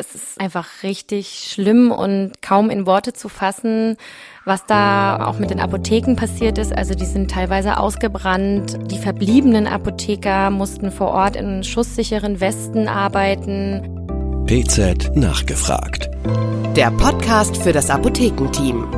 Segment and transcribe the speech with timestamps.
[0.00, 3.96] es ist einfach richtig schlimm und kaum in Worte zu fassen,
[4.44, 6.74] was da auch mit den Apotheken passiert ist.
[6.74, 8.78] Also die sind teilweise ausgebrannt.
[8.90, 13.82] Die verbliebenen Apotheker mussten vor Ort in schusssicheren Westen arbeiten.
[14.46, 16.10] PZ nachgefragt.
[16.74, 18.88] Der Podcast für das Apothekenteam.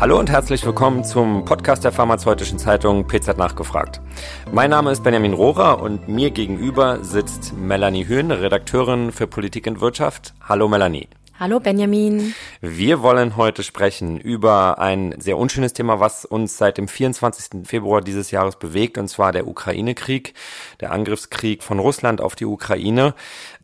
[0.00, 4.00] Hallo und herzlich willkommen zum Podcast der Pharmazeutischen Zeitung PZ Nachgefragt.
[4.50, 9.82] Mein Name ist Benjamin Rohrer und mir gegenüber sitzt Melanie Höhn, Redakteurin für Politik und
[9.82, 10.32] Wirtschaft.
[10.40, 11.06] Hallo Melanie.
[11.40, 12.34] Hallo Benjamin.
[12.60, 17.66] Wir wollen heute sprechen über ein sehr unschönes Thema, was uns seit dem 24.
[17.66, 20.34] Februar dieses Jahres bewegt, und zwar der Ukraine-Krieg,
[20.80, 23.14] der Angriffskrieg von Russland auf die Ukraine.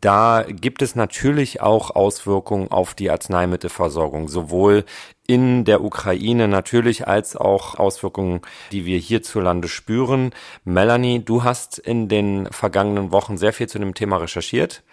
[0.01, 4.83] Da gibt es natürlich auch Auswirkungen auf die Arzneimittelversorgung, sowohl
[5.27, 8.41] in der Ukraine natürlich als auch Auswirkungen,
[8.71, 10.31] die wir hierzulande spüren.
[10.63, 14.83] Melanie, du hast in den vergangenen Wochen sehr viel zu dem Thema recherchiert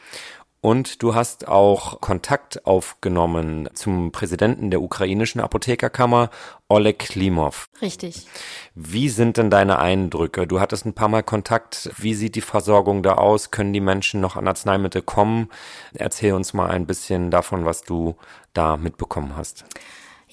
[0.65, 6.31] und du hast auch Kontakt aufgenommen zum Präsidenten der ukrainischen Apothekerkammer,
[6.69, 7.69] Oleg Klimov.
[7.83, 8.27] Richtig.
[8.75, 10.47] Wie sind denn deine Eindrücke?
[10.47, 11.91] Du hattest ein paar Mal Kontakt.
[11.99, 13.51] Wie sieht die Versorgung da aus?
[13.51, 15.51] Können die Menschen noch an Arzneimittel kommen?
[15.93, 18.17] Erzähl uns mal ein bisschen davon, was du
[18.55, 19.67] da mitbekommen hast.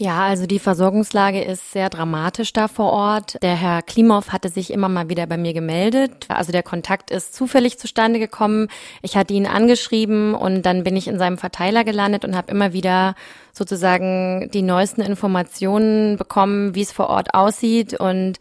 [0.02, 3.38] Ja, also die Versorgungslage ist sehr dramatisch da vor Ort.
[3.44, 6.26] Der Herr Klimov hatte sich immer mal wieder bei mir gemeldet.
[6.28, 8.68] Also der Kontakt ist zufällig zustande gekommen.
[9.04, 12.74] Ich hatte ihn angeschrieben und dann bin ich in seinem Verteiler gelandet und habe immer
[12.74, 13.14] wieder
[13.54, 17.94] sozusagen die neuesten Informationen bekommen, wie es vor Ort aussieht.
[17.94, 18.40] Und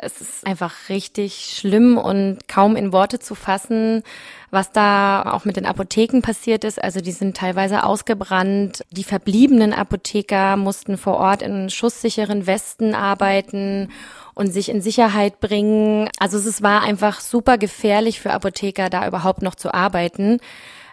[0.00, 4.02] es ist einfach richtig schlimm und kaum in Worte zu fassen,
[4.50, 6.82] was da auch mit den Apotheken passiert ist.
[6.82, 8.84] Also die sind teilweise ausgebrannt.
[8.90, 13.88] Die verbliebenen Apotheker mussten vor Ort in schusssicheren Westen arbeiten
[14.34, 16.08] und sich in Sicherheit bringen.
[16.18, 20.38] Also es war einfach super gefährlich für Apotheker, da überhaupt noch zu arbeiten.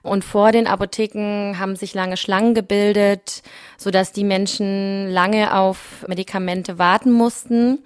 [0.07, 3.43] Und vor den Apotheken haben sich lange Schlangen gebildet,
[3.77, 7.79] so dass die Menschen lange auf Medikamente warten mussten.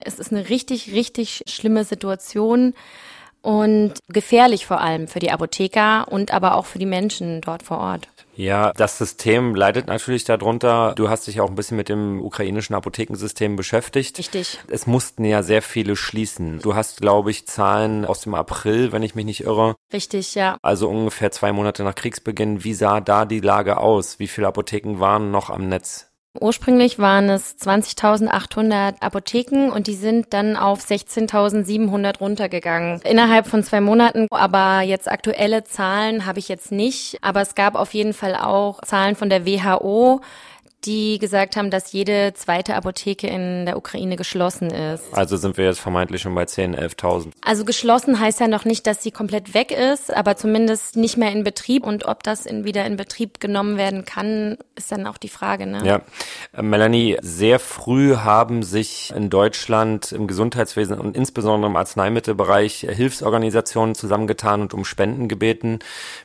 [0.00, 2.74] Es ist eine richtig, richtig schlimme Situation
[3.42, 7.78] und gefährlich vor allem für die Apotheker und aber auch für die Menschen dort vor
[7.78, 8.08] Ort.
[8.34, 10.94] Ja, das System leidet natürlich darunter.
[10.96, 14.18] Du hast dich auch ein bisschen mit dem ukrainischen Apothekensystem beschäftigt.
[14.18, 14.60] Richtig.
[14.68, 16.58] Es mussten ja sehr viele schließen.
[16.60, 19.74] Du hast, glaube ich, Zahlen aus dem April, wenn ich mich nicht irre.
[19.92, 20.56] Richtig, ja.
[20.62, 22.64] Also ungefähr zwei Monate nach Kriegsbeginn.
[22.64, 24.18] Wie sah da die Lage aus?
[24.18, 26.11] Wie viele Apotheken waren noch am Netz?
[26.40, 33.02] Ursprünglich waren es 20.800 Apotheken und die sind dann auf 16.700 runtergegangen.
[33.02, 37.18] Innerhalb von zwei Monaten, aber jetzt aktuelle Zahlen habe ich jetzt nicht.
[37.20, 40.22] Aber es gab auf jeden Fall auch Zahlen von der WHO,
[40.84, 45.04] die gesagt haben, dass jede zweite Apotheke in der Ukraine geschlossen ist.
[45.12, 47.32] Also sind wir jetzt vermeintlich schon bei 10.000, 11.000.
[47.40, 51.30] Also geschlossen heißt ja noch nicht, dass sie komplett weg ist, aber zumindest nicht mehr
[51.30, 51.86] in Betrieb.
[51.86, 55.66] Und ob das in, wieder in Betrieb genommen werden kann, ist dann auch die Frage.
[55.66, 55.82] Ne?
[55.84, 56.00] Ja,
[56.56, 63.94] äh, Melanie, sehr früh haben sich in Deutschland im Gesundheitswesen und insbesondere im Arzneimittelbereich Hilfsorganisationen
[63.94, 65.78] zusammengetan und um Spenden gebeten.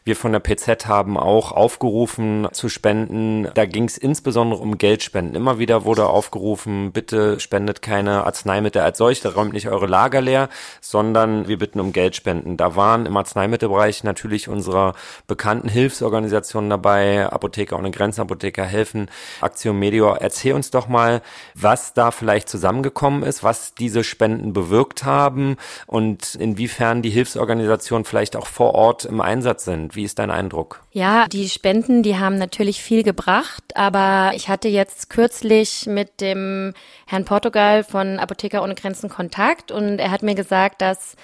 [0.04, 3.48] Wir von der PZ haben auch aufgerufen zu spenden.
[3.54, 5.36] Da ging es insbesondere insbesondere um Geldspenden.
[5.36, 10.50] Immer wieder wurde aufgerufen, bitte spendet keine Arzneimittel als solche, räumt nicht eure Lager leer,
[10.82, 12.58] sondern wir bitten um Geldspenden.
[12.58, 14.94] Da waren im Arzneimittelbereich natürlich unsere
[15.28, 19.10] bekannten Hilfsorganisationen dabei, Apotheker ohne Grenzen, Apotheker helfen,
[19.42, 20.18] Aktion Medior.
[20.22, 21.22] Erzähl uns doch mal,
[21.54, 28.36] was da vielleicht zusammengekommen ist, was diese Spenden bewirkt haben und inwiefern die Hilfsorganisationen vielleicht
[28.36, 29.96] auch vor Ort im Einsatz sind.
[29.96, 30.82] Wie ist dein Eindruck?
[30.98, 36.74] Ja, die Spenden, die haben natürlich viel gebracht, aber ich hatte jetzt kürzlich mit dem
[37.06, 41.16] Herrn Portugal von Apotheker ohne Grenzen Kontakt und er hat mir gesagt, dass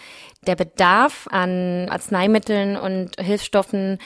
[0.45, 3.97] der Bedarf an Arzneimitteln und Hilfsstoffen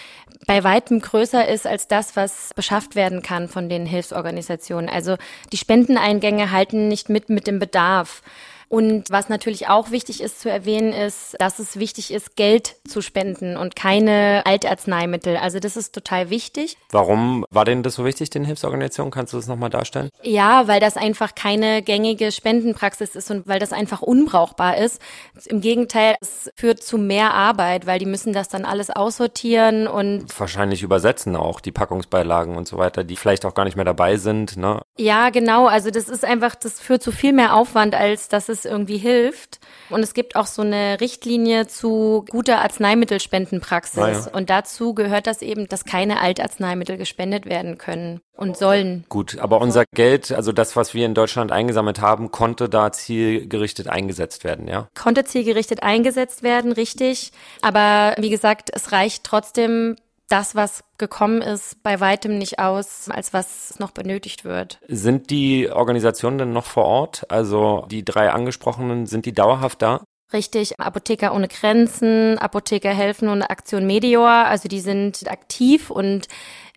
[0.45, 4.89] bei weitem größer ist als das, was beschafft werden kann von den Hilfsorganisationen.
[4.89, 5.17] Also
[5.51, 8.21] die Spendeneingänge halten nicht mit mit dem Bedarf.
[8.69, 13.01] Und was natürlich auch wichtig ist zu erwähnen, ist, dass es wichtig ist, Geld zu
[13.01, 15.37] spenden und keine Altarzneimittel.
[15.37, 16.77] Also das ist total wichtig.
[16.91, 19.11] Warum war denn das so wichtig, den Hilfsorganisationen?
[19.11, 20.09] Kannst du das nochmal darstellen?
[20.21, 25.01] Ja, weil das einfach keine gängige Spendenpraxis ist und weil das einfach unbrauchbar ist.
[25.45, 30.27] Im Gegenteil, es führt zu mehr Arbeit, weil die müssen das dann alles aussortieren und
[30.37, 34.17] wahrscheinlich übersetzen auch die Packungsbeilagen und so weiter, die vielleicht auch gar nicht mehr dabei
[34.17, 34.57] sind.
[34.57, 34.81] Ne?
[34.97, 35.67] Ja, genau.
[35.67, 38.97] Also das ist einfach, das führt zu viel mehr Aufwand, als dass es es irgendwie
[38.97, 39.59] hilft.
[39.89, 43.97] Und es gibt auch so eine Richtlinie zu guter Arzneimittelspendenpraxis.
[43.97, 44.27] Ah, ja.
[44.33, 49.05] Und dazu gehört das eben, dass keine Altarzneimittel gespendet werden können und sollen.
[49.09, 53.87] Gut, aber unser Geld, also das, was wir in Deutschland eingesammelt haben, konnte da zielgerichtet
[53.87, 54.87] eingesetzt werden, ja?
[54.95, 57.31] Konnte zielgerichtet eingesetzt werden, richtig.
[57.61, 59.95] Aber wie gesagt, es reicht trotzdem
[60.27, 64.79] das, was gekommen ist, bei weitem nicht aus, als was noch benötigt wird.
[64.87, 67.29] Sind die Organisationen denn noch vor Ort?
[67.29, 70.03] Also die drei angesprochenen, sind die dauerhaft da?
[70.33, 76.27] Richtig, Apotheker ohne Grenzen, Apotheker helfen und Aktion Medior, also die sind aktiv und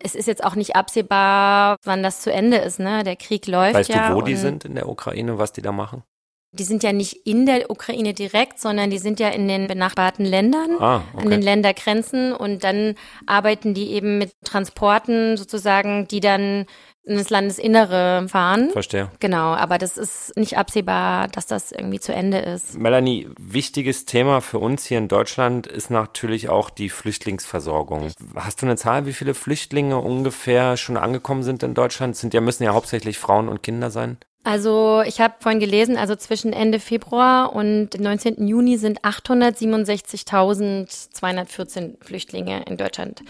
[0.00, 2.79] es ist jetzt auch nicht absehbar, wann das zu Ende ist.
[2.79, 3.02] Ne?
[3.02, 3.97] Der Krieg läuft weißt ja.
[3.97, 6.05] Weißt du, wo die sind in der Ukraine, was die da machen?
[6.52, 10.25] Die sind ja nicht in der Ukraine direkt, sondern die sind ja in den benachbarten
[10.25, 11.25] Ländern, ah, okay.
[11.25, 16.67] an den Ländergrenzen und dann arbeiten die eben mit Transporten sozusagen, die dann
[17.05, 18.70] in das Landesinnere fahren.
[18.70, 19.11] Verstehe.
[19.20, 22.79] Genau, aber das ist nicht absehbar, dass das irgendwie zu Ende ist.
[22.79, 28.12] Melanie, wichtiges Thema für uns hier in Deutschland ist natürlich auch die Flüchtlingsversorgung.
[28.37, 32.17] Hast du eine Zahl, wie viele Flüchtlinge ungefähr schon angekommen sind in Deutschland?
[32.17, 34.19] Sind ja müssen ja hauptsächlich Frauen und Kinder sein.
[34.42, 38.48] Also ich habe vorhin gelesen, also zwischen Ende Februar und dem 19.
[38.48, 43.22] Juni sind 867.214 Flüchtlinge in Deutschland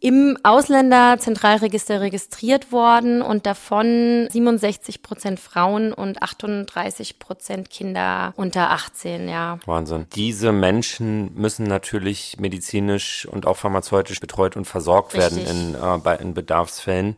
[0.00, 9.28] im Ausländerzentralregister registriert worden und davon 67 Prozent Frauen und 38 Prozent Kinder unter 18,
[9.28, 9.58] ja.
[9.64, 10.06] Wahnsinn.
[10.14, 15.46] Diese Menschen müssen natürlich medizinisch und auch pharmazeutisch betreut und versorgt Richtig.
[15.46, 17.16] werden in, äh, bei, in Bedarfsfällen.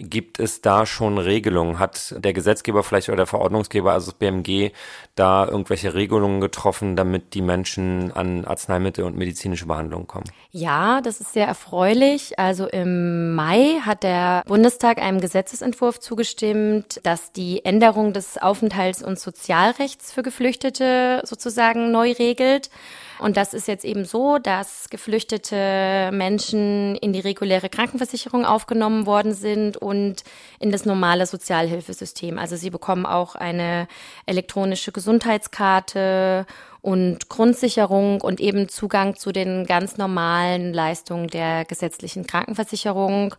[0.00, 1.78] Gibt es da schon Regelungen?
[1.78, 4.70] Hat der Gesetzgeber vielleicht oder der Verordnungsgeber, also das BMG,
[5.14, 10.24] da irgendwelche Regelungen getroffen, damit die Menschen an Arzneimittel und medizinische Behandlung kommen?
[10.50, 12.38] Ja, das ist sehr erfreulich.
[12.38, 19.18] Also im Mai hat der Bundestag einem Gesetzesentwurf zugestimmt, dass die Änderung des Aufenthalts- und
[19.18, 22.70] Sozialrechts für Geflüchtete sozusagen neu regelt.
[23.18, 29.34] Und das ist jetzt eben so, dass geflüchtete Menschen in die reguläre Krankenversicherung aufgenommen worden
[29.34, 30.24] sind und
[30.58, 32.38] in das normale Sozialhilfesystem.
[32.38, 33.86] Also sie bekommen auch eine
[34.26, 36.46] elektronische Gesundheitskarte
[36.82, 43.34] und Grundsicherung und eben Zugang zu den ganz normalen Leistungen der gesetzlichen Krankenversicherung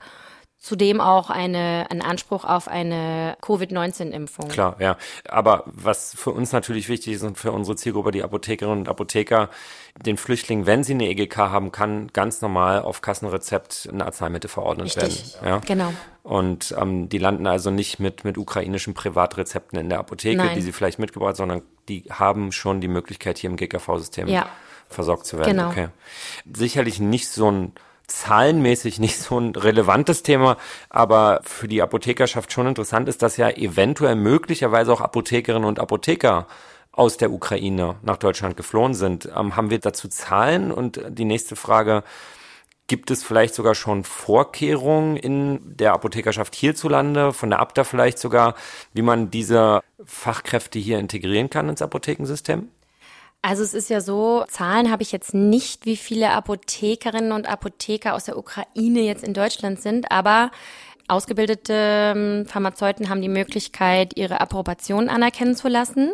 [0.60, 4.48] zudem auch eine, ein Anspruch auf eine Covid-19-Impfung.
[4.48, 4.98] Klar, ja.
[5.28, 9.50] Aber was für uns natürlich wichtig ist und für unsere Zielgruppe, die Apothekerinnen und Apotheker,
[10.04, 14.88] den Flüchtlingen, wenn sie eine EGK haben, kann ganz normal auf Kassenrezept ein Arzneimittel verordnet
[14.88, 15.36] Richtig.
[15.36, 15.48] werden.
[15.48, 15.62] Ja?
[15.66, 15.94] Genau.
[16.24, 20.56] Und ähm, die landen also nicht mit, mit ukrainischen Privatrezepten in der Apotheke, Nein.
[20.56, 24.50] die sie vielleicht mitgebracht, sondern die haben schon die Möglichkeit, hier im GKV-System ja.
[24.90, 25.52] versorgt zu werden.
[25.52, 25.69] Genau.
[25.69, 25.90] Okay.
[26.52, 27.74] Sicherlich nicht so ein
[28.07, 30.57] zahlenmäßig nicht so ein relevantes Thema,
[30.90, 36.48] aber für die Apothekerschaft schon interessant ist, dass ja eventuell möglicherweise auch Apothekerinnen und Apotheker
[36.92, 39.30] aus der Ukraine nach Deutschland geflohen sind.
[39.36, 40.72] Ähm, haben wir dazu Zahlen?
[40.72, 42.04] Und die nächste Frage,
[42.88, 48.56] gibt es vielleicht sogar schon Vorkehrungen in der Apothekerschaft hierzulande, von der Abda vielleicht sogar,
[48.94, 52.69] wie man diese Fachkräfte hier integrieren kann ins Apothekensystem?
[53.47, 58.15] Also es ist ja so, Zahlen habe ich jetzt nicht, wie viele Apothekerinnen und Apotheker
[58.15, 60.50] aus der Ukraine jetzt in Deutschland sind, aber
[61.07, 61.74] ausgebildete
[62.15, 66.13] ähm, Pharmazeuten haben die Möglichkeit, ihre Approbation anerkennen zu lassen.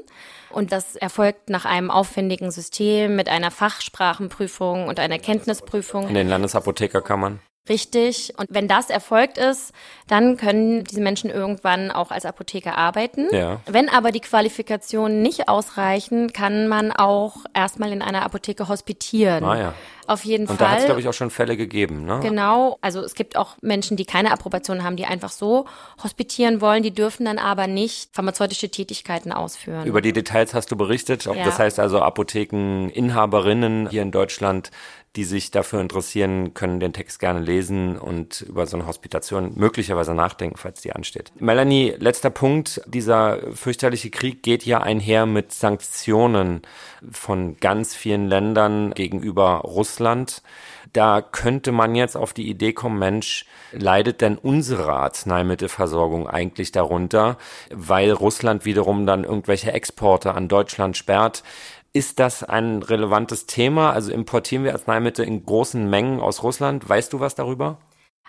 [0.50, 6.10] Und das erfolgt nach einem aufwendigen System mit einer Fachsprachenprüfung und einer Kenntnisprüfung.
[6.10, 7.40] In den Landesapothekerkammern?
[7.70, 8.34] Richtig.
[8.38, 9.72] Und wenn das erfolgt ist,
[10.08, 13.28] dann können diese Menschen irgendwann auch als Apotheker arbeiten.
[13.32, 13.62] Ja.
[13.68, 19.44] Wenn aber die Qualifikationen nicht ausreichen, kann man auch erstmal in einer Apotheke hospitieren.
[19.44, 19.74] Ah, ja.
[20.08, 20.68] Auf jeden Und Fall.
[20.68, 22.20] da hat es, glaube ich, auch schon Fälle gegeben, ne?
[22.22, 22.78] Genau.
[22.82, 25.66] Also es gibt auch Menschen, die keine Approbation haben, die einfach so
[26.04, 26.82] hospitieren wollen.
[26.84, 29.86] Die dürfen dann aber nicht pharmazeutische Tätigkeiten ausführen.
[29.86, 31.26] Über die Details hast du berichtet.
[31.26, 31.46] Ja.
[31.46, 34.72] Das heißt also, Apothekeninhaberinnen hier in Deutschland
[35.16, 40.14] die sich dafür interessieren, können den Text gerne lesen und über so eine Hospitation möglicherweise
[40.14, 41.32] nachdenken, falls die ansteht.
[41.40, 42.82] Melanie, letzter Punkt.
[42.88, 46.62] Dieser fürchterliche Krieg geht ja einher mit Sanktionen
[47.12, 50.42] von ganz vielen Ländern gegenüber Russland.
[50.94, 57.38] Da könnte man jetzt auf die Idee kommen, Mensch, leidet denn unsere Arzneimittelversorgung eigentlich darunter,
[57.74, 61.44] weil Russland wiederum dann irgendwelche Exporte an Deutschland sperrt?
[61.94, 63.92] Ist das ein relevantes Thema?
[63.92, 66.88] Also importieren wir Arzneimittel in großen Mengen aus Russland?
[66.88, 67.80] Weißt du was darüber?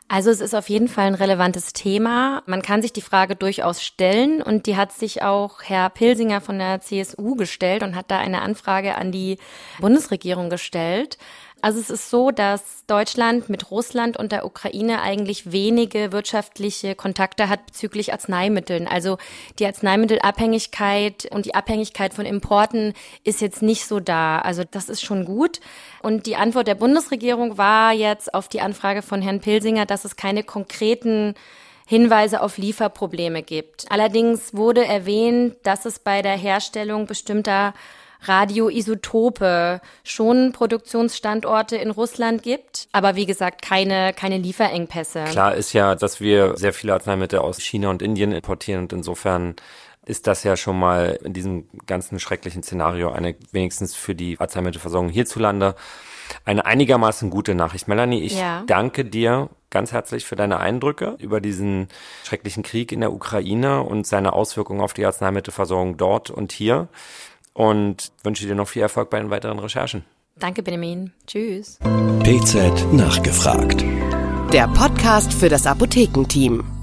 [0.08, 2.42] Also es ist auf jeden Fall ein relevantes Thema.
[2.46, 6.58] Man kann sich die Frage durchaus stellen und die hat sich auch Herr Pilsinger von
[6.58, 9.38] der CSU gestellt und hat da eine Anfrage an die
[9.80, 11.16] Bundesregierung gestellt.
[11.62, 17.48] Also es ist so, dass Deutschland mit Russland und der Ukraine eigentlich wenige wirtschaftliche Kontakte
[17.48, 18.88] hat bezüglich Arzneimitteln.
[18.88, 19.16] Also
[19.60, 24.40] die Arzneimittelabhängigkeit und die Abhängigkeit von Importen ist jetzt nicht so da.
[24.40, 25.60] Also das ist schon gut.
[26.02, 30.16] Und die Antwort der Bundesregierung war jetzt auf die Anfrage von Herrn Pilsinger, dass es
[30.16, 31.34] keine konkreten
[31.86, 33.86] Hinweise auf Lieferprobleme gibt.
[33.88, 37.72] Allerdings wurde erwähnt, dass es bei der Herstellung bestimmter
[38.22, 45.24] Radioisotope schon Produktionsstandorte in Russland gibt, aber wie gesagt keine, keine Lieferengpässe.
[45.24, 49.56] Klar ist ja, dass wir sehr viele Arzneimittel aus China und Indien importieren und insofern
[50.04, 55.10] ist das ja schon mal in diesem ganzen schrecklichen Szenario eine wenigstens für die Arzneimittelversorgung
[55.10, 55.76] hierzulande
[56.44, 57.88] eine einigermaßen gute Nachricht.
[57.88, 58.64] Melanie, ich ja.
[58.66, 61.88] danke dir ganz herzlich für deine Eindrücke über diesen
[62.24, 66.88] schrecklichen Krieg in der Ukraine und seine Auswirkungen auf die Arzneimittelversorgung dort und hier
[67.54, 70.04] und wünsche dir noch viel Erfolg bei den weiteren Recherchen.
[70.36, 71.12] Danke, Benjamin.
[71.26, 71.78] Tschüss.
[72.22, 73.84] PZ nachgefragt.
[74.52, 76.81] Der Podcast für das Apothekenteam.